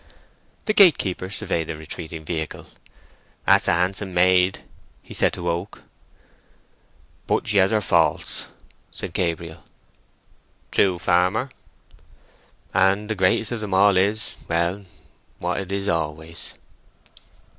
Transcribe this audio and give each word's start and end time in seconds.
The 0.65 0.73
gatekeeper 0.73 1.29
surveyed 1.29 1.67
the 1.67 1.77
retreating 1.77 2.25
vehicle. 2.25 2.65
"That's 3.45 3.67
a 3.67 3.73
handsome 3.73 4.15
maid," 4.15 4.63
he 5.03 5.13
said 5.13 5.31
to 5.33 5.47
Oak. 5.47 5.83
"But 7.27 7.45
she 7.47 7.57
has 7.57 7.69
her 7.69 7.81
faults," 7.81 8.47
said 8.89 9.13
Gabriel. 9.13 9.63
"True, 10.71 10.97
farmer." 10.97 11.51
"And 12.73 13.09
the 13.11 13.15
greatest 13.15 13.51
of 13.51 13.59
them 13.61 13.75
is—well, 13.75 14.85
what 15.37 15.59
it 15.59 15.71
is 15.71 15.87
always." 15.87 16.55